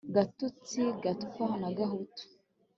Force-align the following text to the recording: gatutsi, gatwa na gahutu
gatutsi, 0.15 0.81
gatwa 1.03 1.47
na 1.61 1.69
gahutu 1.77 2.23